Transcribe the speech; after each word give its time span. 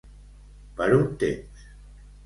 Per 0.79 0.89
un 0.97 1.05
temps. 1.25 1.71